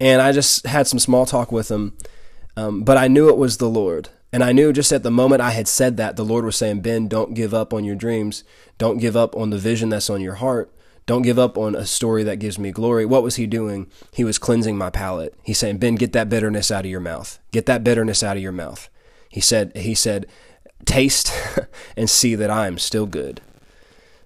And 0.00 0.20
I 0.20 0.32
just 0.32 0.66
had 0.66 0.86
some 0.86 0.98
small 0.98 1.26
talk 1.26 1.52
with 1.52 1.68
them, 1.68 1.96
um, 2.56 2.82
but 2.82 2.96
I 2.96 3.08
knew 3.08 3.28
it 3.28 3.36
was 3.36 3.58
the 3.58 3.68
Lord. 3.68 4.10
And 4.32 4.44
I 4.44 4.52
knew 4.52 4.72
just 4.72 4.92
at 4.92 5.02
the 5.02 5.10
moment 5.10 5.40
I 5.40 5.50
had 5.50 5.68
said 5.68 5.96
that, 5.96 6.16
the 6.16 6.24
Lord 6.24 6.44
was 6.44 6.56
saying, 6.56 6.80
Ben, 6.80 7.08
don't 7.08 7.34
give 7.34 7.54
up 7.54 7.72
on 7.72 7.84
your 7.84 7.96
dreams. 7.96 8.44
Don't 8.76 8.98
give 8.98 9.16
up 9.16 9.34
on 9.34 9.50
the 9.50 9.58
vision 9.58 9.88
that's 9.88 10.10
on 10.10 10.20
your 10.20 10.34
heart. 10.34 10.72
Don't 11.06 11.22
give 11.22 11.38
up 11.38 11.56
on 11.56 11.74
a 11.74 11.86
story 11.86 12.22
that 12.24 12.36
gives 12.38 12.58
me 12.58 12.70
glory. 12.70 13.06
What 13.06 13.22
was 13.22 13.36
he 13.36 13.46
doing? 13.46 13.90
He 14.12 14.24
was 14.24 14.38
cleansing 14.38 14.76
my 14.76 14.90
palate. 14.90 15.34
He's 15.42 15.56
saying, 15.56 15.78
Ben, 15.78 15.94
get 15.94 16.12
that 16.12 16.28
bitterness 16.28 16.70
out 16.70 16.84
of 16.84 16.90
your 16.90 17.00
mouth. 17.00 17.38
Get 17.50 17.64
that 17.64 17.82
bitterness 17.82 18.22
out 18.22 18.36
of 18.36 18.42
your 18.42 18.52
mouth. 18.52 18.90
He 19.30 19.40
said, 19.40 19.74
he 19.74 19.94
said, 19.94 20.26
taste 20.84 21.32
and 21.96 22.10
see 22.10 22.34
that 22.34 22.50
I 22.50 22.66
am 22.66 22.76
still 22.76 23.06
good. 23.06 23.40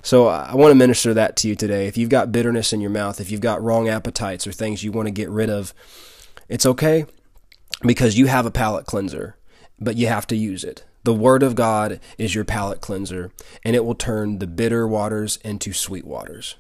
So 0.03 0.27
I 0.27 0.57
want 0.57 0.73
to 0.73 0.75
minister 0.75 1.15
that 1.15 1.37
to 1.37 1.49
you 1.49 1.55
today. 1.55 1.87
If 1.87 1.97
you've 1.97 2.11
got 2.11 2.33
bitterness 2.33 2.73
in 2.73 2.81
your 2.81 2.91
mouth, 2.91 3.21
if 3.21 3.31
you've 3.31 3.41
got 3.41 3.63
wrong 3.63 3.89
appetites 3.89 4.49
or 4.49 4.53
things 4.53 4.83
you 4.83 4.91
want 4.91 5.07
to 5.07 5.13
get 5.13 5.31
rid 5.31 5.49
of, 5.49 5.73
it's 6.49 6.67
okay 6.67 7.07
because 7.83 8.19
you 8.19 8.27
have 8.27 8.45
a 8.45 8.51
palate 8.51 8.87
cleanser, 8.87 9.37
but 9.83 9.97
you 9.97 10.07
have 10.07 10.27
to 10.29 10.37
use 10.37 10.65
it. 10.65 10.85
The 11.05 11.15
Word 11.15 11.43
of 11.43 11.55
God 11.55 12.01
is 12.17 12.35
your 12.35 12.45
palate 12.45 12.81
cleanser, 12.81 13.33
and 13.65 13.75
it 13.75 13.85
will 13.85 13.95
turn 13.95 14.39
the 14.39 14.47
bitter 14.47 14.87
waters 14.87 15.39
into 15.45 15.73
sweet 15.73 16.07
waters. 16.07 16.57